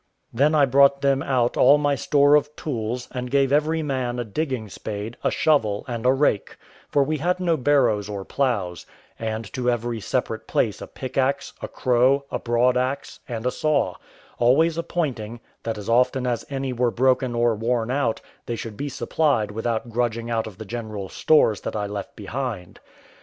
[0.33, 4.23] Then I brought them out all my store of tools, and gave every man a
[4.23, 6.57] digging spade, a shovel, and a rake,
[6.89, 8.87] for we had no barrows or ploughs;
[9.19, 13.93] and to every separate place a pickaxe, a crow, a broad axe, and a saw;
[14.39, 18.89] always appointing, that as often as any were broken or worn out, they should be
[18.89, 22.79] supplied without grudging out of the general stores that I left behind.